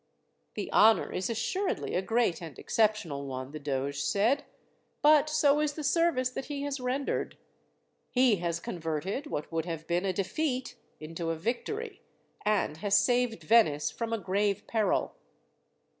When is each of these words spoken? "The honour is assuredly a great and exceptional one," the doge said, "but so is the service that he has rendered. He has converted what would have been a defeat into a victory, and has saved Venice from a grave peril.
"The 0.55 0.73
honour 0.73 1.13
is 1.13 1.29
assuredly 1.29 1.93
a 1.93 2.01
great 2.01 2.41
and 2.41 2.57
exceptional 2.57 3.27
one," 3.27 3.51
the 3.51 3.59
doge 3.59 4.01
said, 4.01 4.45
"but 5.03 5.29
so 5.29 5.59
is 5.59 5.73
the 5.73 5.83
service 5.83 6.31
that 6.31 6.45
he 6.45 6.63
has 6.63 6.79
rendered. 6.79 7.37
He 8.09 8.37
has 8.37 8.59
converted 8.59 9.27
what 9.27 9.51
would 9.51 9.65
have 9.65 9.85
been 9.85 10.05
a 10.05 10.11
defeat 10.11 10.75
into 10.99 11.29
a 11.29 11.35
victory, 11.35 12.01
and 12.43 12.77
has 12.77 12.97
saved 12.97 13.43
Venice 13.43 13.91
from 13.91 14.11
a 14.11 14.17
grave 14.17 14.65
peril. 14.65 15.13